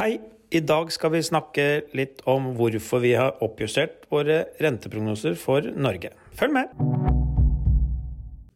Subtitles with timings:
[0.00, 0.14] Hei!
[0.48, 6.08] I dag skal vi snakke litt om hvorfor vi har oppjustert våre renteprognoser for Norge.
[6.40, 6.70] Følg med!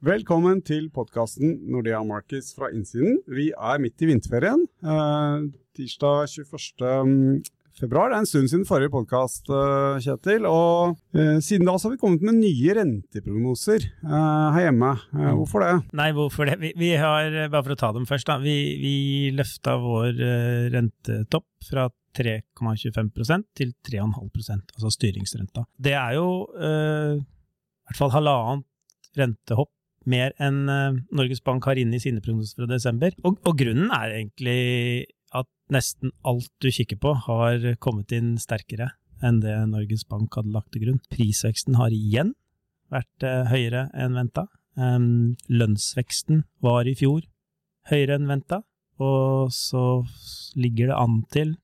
[0.09, 3.21] Velkommen til podkasten Nordea Markets fra innsiden.
[3.29, 4.65] Vi er midt i vinterferien.
[4.89, 5.45] Eh,
[5.77, 7.45] tirsdag 21.
[7.81, 8.11] februar.
[8.11, 10.47] Det er en stund siden forrige podkast, eh, Kjetil.
[10.49, 14.93] Og eh, siden da så har vi kommet med nye renteprognoser eh, her hjemme.
[15.15, 15.73] Eh, hvorfor det?
[15.97, 16.59] Nei, hvorfor det?
[16.63, 18.39] Vi, vi har, bare for å ta dem først, da.
[18.43, 18.97] Vi, vi
[19.35, 20.19] løfta vår
[20.75, 25.65] rentetopp fra 3,25% til 3,5% altså styringsrenta.
[25.83, 29.71] Det er jo eh, i hvert fall halvannet rentehopp
[30.11, 30.67] mer enn
[31.17, 33.15] Norges Bank har inne i sine prognoser fra desember.
[33.25, 34.59] Og, og, grunnen er egentlig
[35.73, 38.93] nesten alt du kikker på, har kommet inn sterkere
[39.25, 41.01] enn det Norges Bank hadde lagt til grunn.
[41.13, 42.35] Prisveksten har igjen
[42.93, 44.49] vært eh, høyere enn venta.
[44.75, 47.23] Lønnsveksten var i fjor
[47.91, 48.63] høyere enn venta,
[49.03, 50.03] og så
[50.59, 51.55] ligger det an til,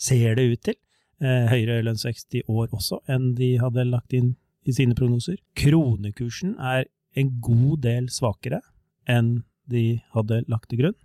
[0.00, 0.78] ser det ut til,
[1.20, 5.38] eh, høyere lønnsvekst i år også enn de hadde lagt inn i sine prognoser.
[5.56, 8.60] Kronekursen er en god del svakere
[9.08, 10.98] enn de hadde lagt til grunn.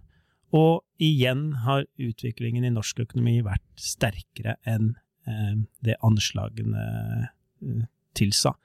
[0.56, 4.94] Og igjen har utviklingen i norsk økonomi vært sterkere enn
[5.28, 7.84] eh, det anslagene eh,
[8.16, 8.56] tilsa.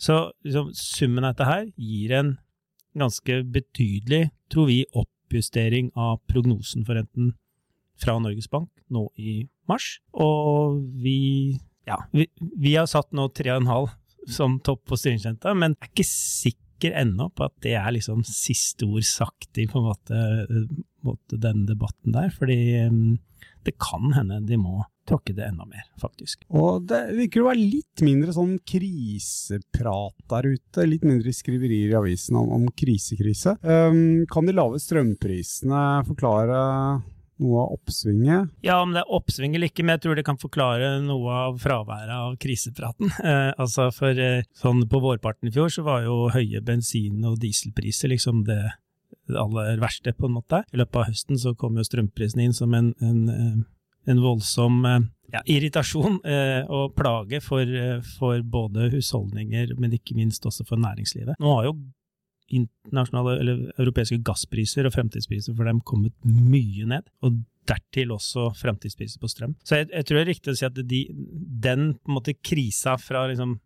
[0.00, 2.34] Så liksom, summen av dette her gir en
[2.98, 7.34] ganske betydelig, tror vi, oppjustering av prognosen for renten
[8.00, 9.98] fra Norges Bank nå i mars.
[10.16, 13.90] Og vi, ja, vi, vi har satt nå 3,5
[14.30, 18.88] som topp på styringsrenta, men er ikke sikker ennå på at det er liksom siste
[18.88, 20.20] ord sagt i på en måte,
[21.06, 23.18] måte denne debatten der, fordi um,
[23.66, 26.44] det kan hende de må tråkke det enda mer, faktisk.
[26.54, 31.98] Og det virker å være litt mindre sånn kriseprat der ute, litt mindre skriverier i
[31.98, 33.56] avisen om, om krisekrise.
[33.64, 36.60] Um, kan de lave strømprisene forklare
[37.40, 38.52] noe av oppsvinget?
[38.64, 41.60] Ja, om det er oppsving eller ikke, men jeg tror det kan forklare noe av
[41.62, 43.12] fraværet av krisepraten.
[43.30, 47.36] Eh, altså for eh, sånn på vårparten i fjor så var jo høye bensin- og
[47.42, 48.62] dieselpriser liksom det
[49.38, 50.62] aller verste, på en måte.
[50.72, 54.84] I løpet av høsten så kom jo strømprisene inn som en, en, eh, en voldsom
[54.88, 54.98] eh,
[55.34, 60.80] ja, irritasjon eh, og plage for, eh, for både husholdninger, men ikke minst også for
[60.82, 61.38] næringslivet.
[61.40, 61.78] Nå har jo
[62.50, 67.06] internasjonale eller europeiske gasspriser og fremtidspriser for dem kommet mye ned.
[67.22, 67.38] Og
[67.70, 69.54] dertil også fremtidspriser på strøm.
[69.62, 71.00] Så jeg, jeg, tror det er riktig å si at de,
[71.62, 73.58] den måte krisa fra liksom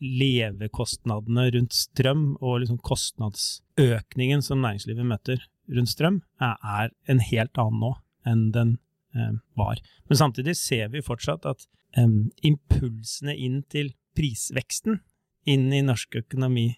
[0.00, 7.82] levekostnadene rundt strøm og liksom kostnadsøkningen som næringslivet møter rundt strøm, er en helt annen
[7.82, 7.92] nå
[8.26, 8.76] enn den
[9.16, 9.80] eh, var.
[10.08, 15.00] Men samtidig ser vi fortsatt at eh, impulsene inn til prisveksten
[15.46, 16.70] inn i norsk økonomi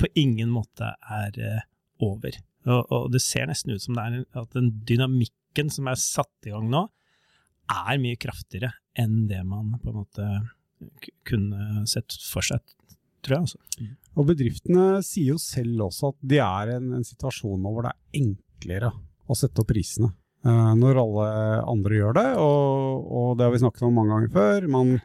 [0.00, 1.60] på ingen måte er uh,
[2.02, 2.34] over.
[2.64, 6.48] Og, og, det ser nesten ut som det er at den dynamikken som er satt
[6.48, 6.86] i gang nå,
[7.70, 10.26] er mye kraftigere enn det man på en måte
[11.26, 12.62] kunne sett for seg,
[13.24, 13.46] tror jeg.
[13.46, 13.80] Altså.
[13.80, 13.94] Mm.
[14.14, 17.86] Og bedriftene sier jo selv også at de er i en, en, situasjon nå hvor
[17.86, 18.92] det er enklere
[19.26, 20.12] å sette opp prisene.
[20.44, 21.28] Uh, når alle
[21.72, 24.66] andre gjør det, og, og det har vi snakket om mange ganger før.
[24.74, 24.98] man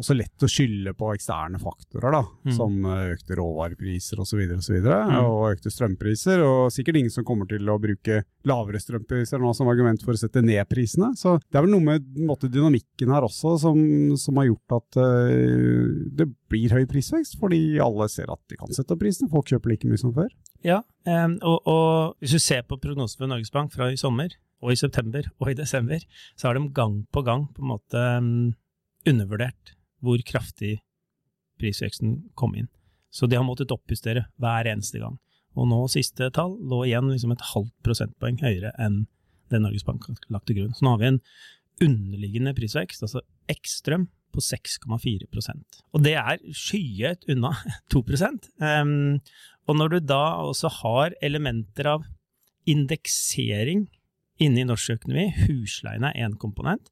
[0.00, 2.52] også lett å skylde på eksterne faktorer, da, mm.
[2.56, 4.40] som eh, økte råvarepriser osv.
[4.56, 5.28] Og, så videre, og, mm.
[5.28, 6.42] og økte strømpriser.
[6.44, 10.20] Og sikkert ingen som kommer til å bruke lavere strømpriser nå som argument for å
[10.20, 11.12] sette ned prisene.
[11.18, 13.78] Så det er vel noe med måte, dynamikken her også som,
[14.20, 18.74] som har gjort at uh, det blir høy prisvekst, fordi alle ser at de kan
[18.74, 19.30] sette opp prisene.
[19.32, 20.32] Folk kjøper like mye som før.
[20.64, 24.34] Ja, um, og, og, hvis du ser på prognosen for Norges Bank fra i sommer,
[24.64, 26.02] og i september og i desember,
[26.40, 28.54] så har de gang på gang på en måte um,
[29.08, 30.78] undervurdert hvor kraftig
[31.60, 32.70] prisveksten kom inn.
[33.14, 35.18] Så de har måttet oppjustere hver eneste gang.
[35.54, 39.04] Og nå siste tall lå igjen liksom et halvt prosentpoeng høyere enn
[39.52, 40.74] det Norges Bank har lagt til grunn.
[40.74, 41.20] Så nå har vi en
[41.84, 47.52] underliggende prisvekst, altså ekstrøm, på 6,4% Og det er skyet unna
[47.94, 49.20] 2 um,
[49.68, 52.08] Og når du da også har elementer av
[52.66, 53.86] indeksering
[54.42, 56.88] inne i norsk økonomi, husleien er én komponent,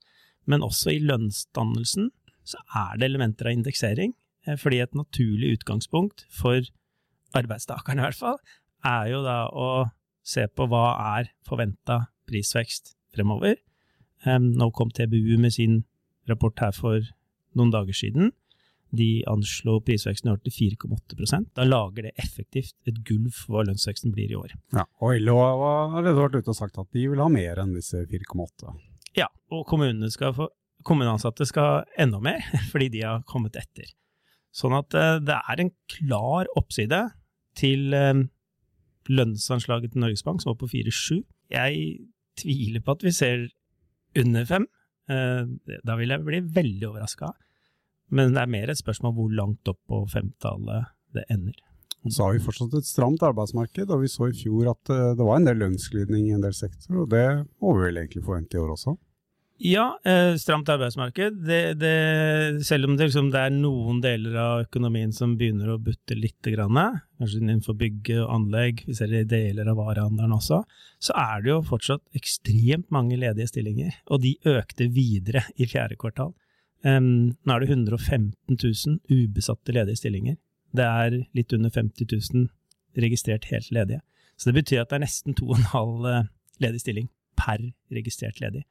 [0.46, 2.12] men også i lønnsdannelsen,
[2.44, 4.14] så er det elementer av indeksering.
[4.46, 6.60] Eh, fordi et naturlig utgangspunkt for
[7.38, 8.38] arbeidstakerne, i hvert fall,
[8.84, 9.68] er jo da å
[10.26, 10.86] se på hva
[11.18, 13.56] er forventa prisvekst fremover.
[14.22, 15.80] Nå kom TBU med sin
[16.30, 17.08] rapport her for
[17.58, 18.30] noen dager siden.
[18.92, 23.64] De anslo prisveksten i år til 4,8% Da lager det effektivt et gulv for hva
[23.64, 24.52] lønnsveksten blir i år.
[24.76, 25.62] Ja, og LO har
[25.96, 28.74] allerede vært ute og sagt at de vil ha mer enn disse 4,8.
[29.16, 30.50] Ja, og kommunene skal få
[30.87, 33.88] kommuneansatte skal enda mer, fordi de har kommet etter.
[34.52, 37.06] Sånn at eh, det er en klar oppside
[37.58, 38.26] til eh,
[39.08, 41.23] lønnsanslaget til Norges Bank, som var på 4,7.
[41.52, 41.99] Jeg
[42.40, 43.49] tviler på at vi ser
[44.17, 44.67] under fem,
[45.11, 47.32] Eh, da vil jeg bli veldig overraska.
[48.12, 51.56] Men det er mer et spørsmål hvor langt opp på femtallet det ender.
[52.11, 55.38] Så har vi fortsatt et stramt arbeidsmarked, og vi så i fjor at det var
[55.38, 57.26] en del lønnsglidning i en del sektorer, og det
[57.62, 58.96] må vi vel egentlig forvente i år også?
[59.64, 61.36] Ja, eh, stramt arbeidsmarked.
[61.46, 65.76] Det, det, selv om det, liksom, det, er noen deler av økonomien som begynner å
[65.78, 66.80] butte litt, grann,
[67.20, 70.64] kanskje innenfor bygg og anlegg, vi ser det i deler av varehandelen også,
[70.98, 74.00] så er det jo fortsatt ekstremt mange ledige stillinger.
[74.10, 76.34] Og de økte videre i fjerde kvartal.
[76.82, 80.40] Um, nå er det 115 000 ubesatte ledige stillinger.
[80.74, 82.50] Det er litt under 50 000
[82.98, 84.02] registrert helt ledige.
[84.34, 86.30] Så det betyr at det er nesten 2,5 eh,
[86.66, 87.62] ledig stilling per
[87.94, 88.66] registrert ledig.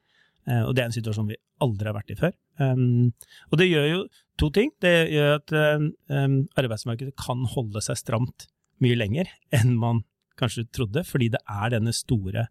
[0.50, 2.36] Uh, og det er en situasjon vi aldri har vært i før.
[2.62, 3.12] Um,
[3.50, 4.00] og det gjør jo
[4.42, 4.72] to ting.
[4.82, 8.48] Det gjør at um, arbeidsmarkedet kan holde seg stramt
[8.82, 10.02] mye lenger enn man
[10.40, 12.48] kanskje trodde, fordi det er denne store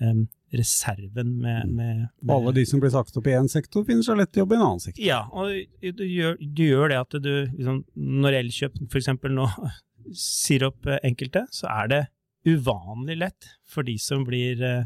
[0.00, 0.24] um,
[0.54, 4.20] reserven med, med, med, Alle de som blir sagt opp i én sektor, finner seg
[4.20, 5.04] lett jobb i en annen sektor.
[5.04, 5.50] Ja, og
[5.82, 7.82] du gjør, du gjør det at du liksom,
[8.22, 9.10] Når Elkjøp f.eks.
[9.34, 9.48] nå
[10.24, 12.02] sier opp eh, enkelte, så er det
[12.44, 14.84] uvanlig lett for de som blir uh,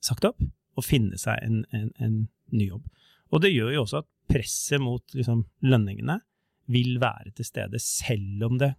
[0.00, 0.40] sagt opp,
[0.78, 2.18] å finne seg en, en, en,
[2.54, 2.86] ny jobb.
[3.34, 6.20] Og det gjør jo også at presset mot liksom, lønningene
[6.72, 8.72] vil være til stede, selv om det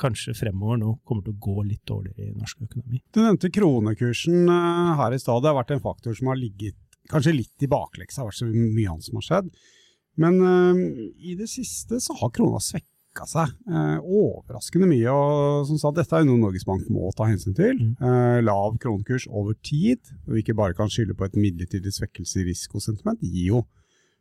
[0.00, 3.02] kanskje fremover nå kommer til å gå litt dårligere i norsk økonomi.
[3.12, 5.44] Du nevnte kronekursen eh, her i stad.
[5.44, 6.78] Det har vært en faktor som har ligget
[7.12, 8.20] kanskje litt i bakleksa.
[8.20, 9.52] Det har vært så mye annet som har skjedd.
[10.22, 10.80] Men uh,
[11.24, 12.60] i det siste så har krona
[13.12, 15.10] svekka seg uh, overraskende mye.
[15.10, 17.94] og som sagt, Dette er jo noe Norges Bank må ta hensyn til.
[18.00, 22.48] Uh, lav kronekurs over tid, og ikke bare kan skylde på et midlertidig svekkelse i
[22.48, 23.64] risikosentiment, gir jo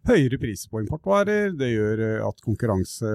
[0.09, 1.51] høyere priser på importvarer.
[1.53, 3.05] Det gjør eh, at konkurranse,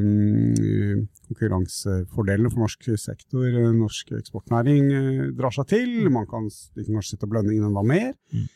[0.00, 5.92] mm, konkurransefordelene for norsk sektor, eh, norsk eksportnæring, eh, drar seg til.
[6.10, 8.14] Man kan, kan kanskje sette opp enda mer.
[8.34, 8.48] Mm.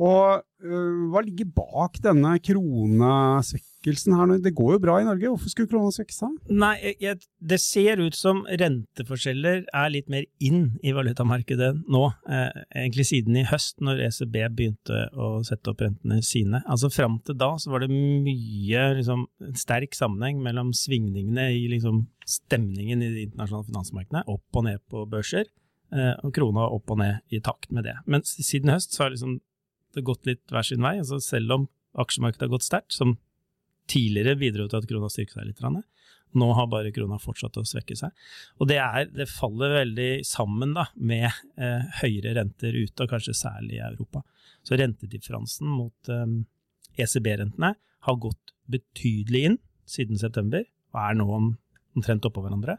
[0.00, 4.38] Og øh, hva ligger bak denne kronesvekkelsen her nå?
[4.40, 6.38] Det går jo bra i Norge, hvorfor skulle krona svekke seg?
[6.48, 7.20] Nei, jeg,
[7.52, 13.36] det ser ut som renteforskjeller er litt mer inn i valutamarkedet nå, eh, egentlig siden
[13.42, 16.62] i høst, når ECB begynte å sette opp rentene sine.
[16.64, 19.26] Altså Fram til da så var det mye liksom,
[19.60, 25.04] sterk sammenheng mellom svingningene i liksom, stemningen i de internasjonale finansmarkedene, opp og ned på
[25.12, 25.44] børser,
[25.92, 27.98] eh, og krona opp og ned i takt med det.
[28.08, 29.42] Men siden høst så har liksom
[29.96, 30.98] det gått litt hver sin vei.
[31.02, 31.68] Altså selv om
[32.00, 33.16] aksjemarkedet har gått sterkt, som
[33.90, 35.62] tidligere bidro til at krona styrket seg litt,
[36.38, 38.14] nå har bare krona fortsatt å svekke seg.
[38.62, 43.34] Og det, er, det faller veldig sammen da, med eh, høyere renter ute, og kanskje
[43.34, 44.22] særlig i Europa.
[44.62, 46.26] Så rentedifferansen mot eh,
[47.02, 47.74] ECB-rentene
[48.06, 49.58] har gått betydelig inn
[49.90, 50.62] siden september,
[50.94, 52.78] og er nå omtrent oppå hverandre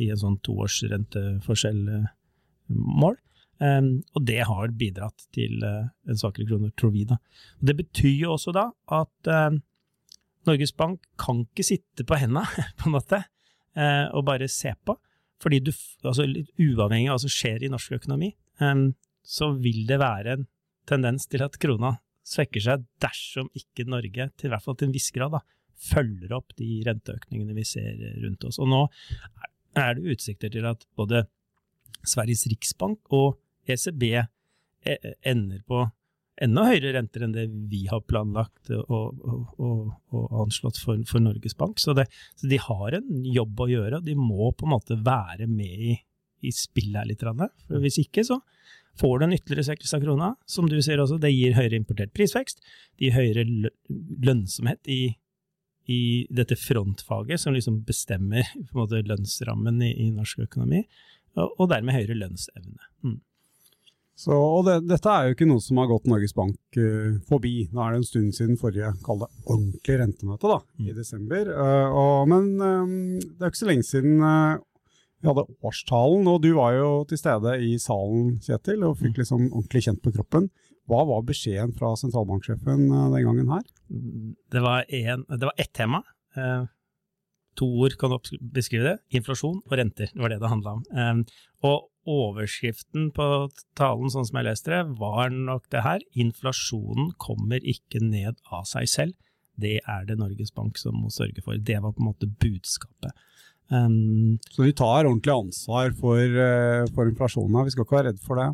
[0.00, 1.98] i en sånn toårsrenteforskjellmål.
[1.98, 3.16] renteforskjell-mål.
[3.18, 3.31] Eh,
[3.62, 7.04] Um, og det har bidratt til uh, en svakere krone, tror vi.
[7.06, 7.20] da.
[7.62, 9.54] Det betyr jo også da at uh,
[10.48, 12.42] Norges Bank kan ikke sitte på hendene,
[12.80, 13.22] på en måte,
[13.78, 14.96] uh, og bare se på.
[15.42, 15.70] Fordi du,
[16.02, 18.32] altså litt uavhengig av hva som skjer i norsk økonomi,
[18.62, 18.90] um,
[19.22, 20.48] så vil det være en
[20.90, 25.10] tendens til at krona svekker seg dersom ikke Norge, til hvert fall til en viss
[25.14, 25.42] grad, da,
[25.82, 28.58] følger opp de renteøkningene vi ser rundt oss.
[28.62, 28.82] Og nå
[29.78, 31.24] er det utsikter til at både
[32.02, 33.38] Sveriges riksbank og
[33.70, 34.96] ECB e,
[35.28, 35.84] ender på
[36.42, 39.20] enda høyere renter enn det vi har planlagt og,
[39.60, 41.80] og, og, anslått for, for, Norges Bank.
[41.82, 42.08] Så, det,
[42.40, 45.86] så, de har en jobb å gjøre, og de må på en måte være med
[45.92, 45.96] i,
[46.42, 47.22] i spillet her litt.
[47.68, 48.40] For hvis ikke, så
[49.00, 50.30] får du en ytterligere svekkelse av krona.
[50.48, 52.62] Som du sier også, det gir høyere importert prisvekst.
[52.96, 53.46] Det gir høyere
[54.26, 55.02] lønnsomhet i,
[55.92, 60.84] i dette frontfaget, som liksom bestemmer måte, lønnsrammen i, i, norsk økonomi,
[61.38, 62.90] og, og dermed høyere lønnsevne.
[63.06, 63.20] Mm.
[64.18, 67.68] Så, og det, dette er jo ikke noe som har gått Norges Bank uh, forbi.
[67.72, 70.90] Nå er det en stund siden forrige kall det ordentlige rentemøte, da, mm.
[70.90, 71.48] i desember.
[71.48, 72.92] Uh, og, men um,
[73.22, 74.60] det er jo ikke så lenge siden uh,
[75.22, 79.18] vi hadde årstalen, og du var jo til stede i salen, Kjetil, og fikk mm.
[79.22, 80.50] liksom ordentlig kjent på kroppen.
[80.90, 83.62] Hva var beskjeden fra sentralbanksjefen den gangen her?
[84.50, 86.00] Det var, en, det var ett tema.
[87.54, 88.96] to ord kan du beskrive det.
[89.14, 90.10] Inflasjon og renter.
[90.10, 91.22] Det var det det handla om.
[91.62, 93.26] og overskriften på
[93.78, 96.02] talen, sånn som jeg leste det, var nok det her.
[96.18, 99.18] Inflasjonen kommer ikke ned av seg selv.
[99.60, 101.58] Det er det Norges Bank som må sørge for.
[101.60, 103.12] Det var på en måte budskapet.
[103.72, 107.64] Um, Så vi tar ordentlig ansvar for, uh, for inflasjonen?
[107.64, 108.50] Vi skal ikke være redd for det?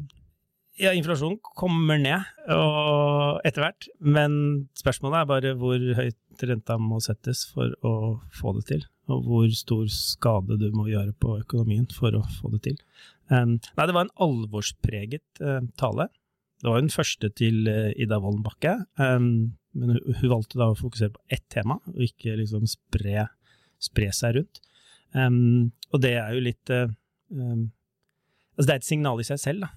[0.78, 7.49] Ja, inflasjonen kommer ned etter hvert, men spørsmålet er bare hvor høyt renta må settes
[7.50, 7.95] for å
[8.38, 12.52] få det til, og hvor stor skade du må gjøre på økonomien for å få
[12.55, 12.78] det til.
[13.28, 16.08] Um, nei, det var en alvorspreget uh, tale.
[16.62, 20.70] det var den første til eh, Ida Wolden Bakke, um, men hun, hun, valgte da
[20.73, 23.28] å fokusere på ett tema, og ikke liksom spre,
[23.78, 24.62] spre seg rundt.
[25.14, 26.88] Um, og det er jo litt uh,
[27.32, 27.68] um,
[28.58, 29.68] Altså, det er et signal i seg selv, da.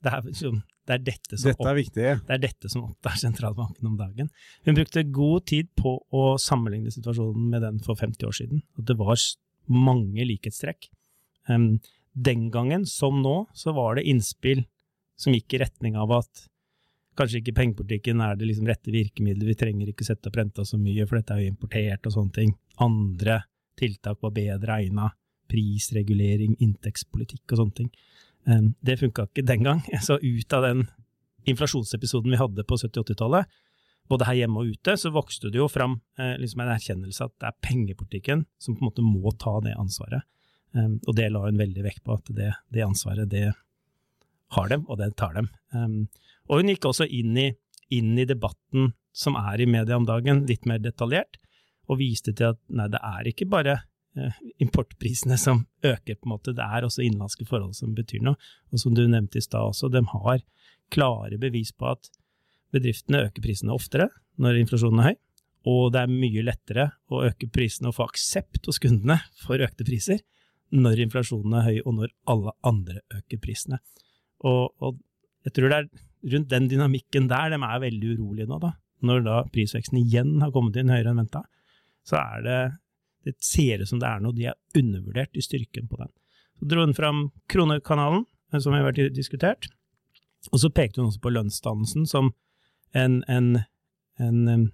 [0.00, 2.04] Det er, liksom, det er dette, som dette er viktig.
[2.24, 4.30] Det er dette som opptar sentralbanken om dagen.
[4.64, 8.62] Hun brukte god tid på å sammenligne situasjonen med den for 50 år siden.
[8.80, 9.20] At det var
[9.68, 10.88] mange likhetstrekk.
[11.52, 11.74] Um,
[12.12, 14.64] den gangen, som nå, så var det innspill
[15.20, 16.46] som gikk i retning av at
[17.18, 20.78] kanskje ikke pengepolitikken er det liksom rette virkemidlet, vi trenger ikke sette opp renta så
[20.80, 22.54] mye, for dette er jo importert og sånne ting.
[22.80, 23.42] Andre
[23.80, 25.10] tiltak var bedre egna,
[25.50, 27.90] prisregulering, inntektspolitikk og sånne ting.
[28.80, 30.86] Det funka ikke den gang, så ut av den
[31.48, 33.48] inflasjonsepisoden vi hadde på 70-80-tallet,
[34.10, 37.34] både her hjemme og ute, så vokste det jo fram eh, liksom en erkjennelse at
[37.38, 40.26] det er pengepolitikken som på en måte må ta det ansvaret.
[40.76, 43.48] Um, og det la hun veldig vekt på, at det, det ansvaret, det
[44.54, 45.50] har dem, og det tar dem.
[45.74, 46.04] Um,
[46.50, 47.48] og hun gikk også inn i,
[47.94, 51.40] inn i, debatten som er i media om dagen, litt mer detaljert,
[51.90, 56.34] og viste til at nei, det er ikke bare uh, importprisene som øker, på en
[56.36, 58.38] måte, det er også innenlandske forhold som betyr noe.
[58.70, 60.44] Og som du nevnte i stad også, de har
[60.90, 62.12] klare bevis på at
[62.74, 64.06] bedriftene øker prisene oftere
[64.38, 65.20] når inflasjonen er høy,
[65.70, 69.84] og det er mye lettere å øke prisene og få aksept hos kundene for økte
[69.84, 70.22] priser
[70.70, 73.80] når inflasjonen er høy, og når alle andre øker prisene.
[74.46, 75.00] Og, og,
[75.44, 75.88] jeg tror det er
[76.34, 78.74] rundt den dynamikken der de er veldig urolige nå, da.
[79.06, 81.44] Når da prisveksten igjen har kommet inn høyere enn venta,
[82.04, 82.60] så er det
[83.20, 86.08] Det ser ut som det er noe de er undervurdert i styrken på den.
[86.56, 87.18] Så dro hun fram
[87.52, 89.68] Kronekanalen, eh, som har vært diskutert,
[90.48, 92.30] og så pekte hun også på lønnsdannelsen som
[92.96, 93.58] en, en,
[94.16, 94.70] en,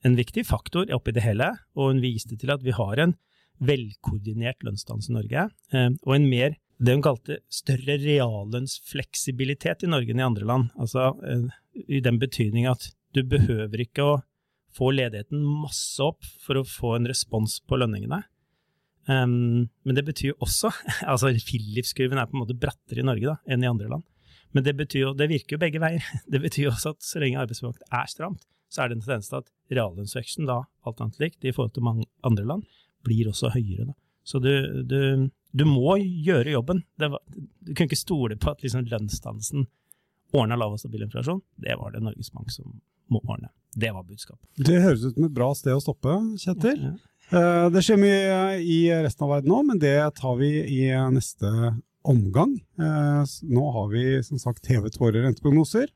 [0.00, 3.12] en viktig faktor oppi det hele, og hun viste til at vi har en
[3.60, 10.14] velkoordinert lønnsdannelse i Norge, eh, og en mer det hun kalte større reallønnsfleksibilitet i Norge
[10.14, 10.70] enn i andre land.
[10.80, 11.50] Altså eh,
[11.92, 14.18] i den betydning at du behøver ikke å
[14.76, 18.22] få ledigheten masse opp for å få en respons på lønningene.
[19.10, 20.70] Um, men det betyr jo også
[21.10, 24.06] altså Philipskurven er på en måte brattere i Norge da, enn i andre land.
[24.54, 26.06] Men det, betyr det virker jo begge veier.
[26.32, 29.28] Det betyr jo også at så lenge arbeidsmarkedet er stramt, så er det en tendens
[29.30, 32.64] til at reallønnsveksten, da, alt annet likt, i forhold til mange andre land,
[33.06, 33.90] blir også høyere.
[33.90, 33.94] Da.
[34.26, 34.52] Så du,
[34.86, 36.84] du du må gjøre jobben.
[37.00, 39.66] Var, du kunne ikke stole på at liksom lønnsdansen
[40.36, 41.42] ordna lav og stabil inflasjon.
[41.58, 42.78] Det var det Norges Bank som
[43.10, 43.50] må ordne.
[43.74, 44.46] Det var budskapet.
[44.62, 46.84] Det høres ut som et bra sted å stoppe, Kjetil.
[46.86, 47.06] Ja, ja.
[47.30, 50.80] Eh, det skjer mye i resten av verden nå, men det tar vi i
[51.14, 51.50] neste
[52.06, 52.56] omgang.
[52.78, 55.90] Eh, nå har vi som sagt hevet våre renteprognoser.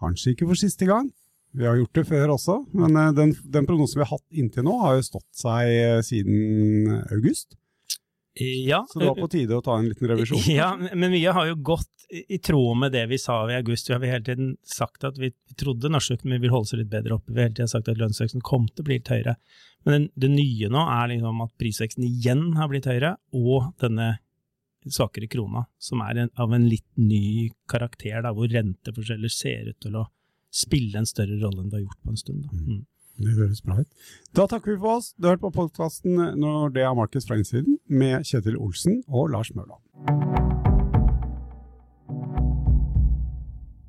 [0.00, 1.08] Kanskje ikke for siste gang.
[1.56, 4.66] Vi har gjort det før også, men eh, den, den prognosen vi har hatt inntil
[4.66, 7.56] nå, har jo stått seg siden august.
[8.38, 10.42] Ja, så det var på tide å ta en liten revisjon?
[10.58, 13.88] Ja, men mye har jo gått i tråd med det vi sa i august.
[13.88, 17.16] Vi har hele tiden sagt at vi trodde norsk økonomi ville holde seg litt bedre
[17.16, 17.32] oppe.
[17.32, 19.36] Vi har hele tiden sagt at lønnsveksten kom til å bli litt høyere.
[19.88, 24.16] Men det nye nå er liksom at prisveksten igjen har blitt høyere, og denne
[24.86, 29.80] svakere krona, som er en, av en litt ny karakter, da, hvor renteforskjeller ser ut
[29.82, 30.06] til å
[30.54, 32.44] spille en større rolle enn det har gjort på en stund.
[32.44, 32.60] Da.
[32.66, 32.84] Mm.
[33.16, 33.88] Det høres bra ut.
[34.36, 35.14] Da takker vi for oss.
[35.16, 39.30] Du har hørt på podkasten Når det er markeds fra innsiden med Kjetil Olsen og
[39.32, 40.65] Lars Mørland.